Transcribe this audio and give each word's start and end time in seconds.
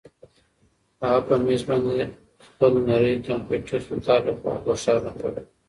هغه 1.01 1.19
په 1.27 1.35
مېز 1.45 1.61
باندې 1.69 1.95
خپل 2.47 2.71
نری 2.87 3.13
کمپیوټر 3.27 3.79
د 3.89 3.91
کار 4.05 4.21
لپاره 4.29 4.59
روښانه 4.67 5.11
کړ. 5.19 5.33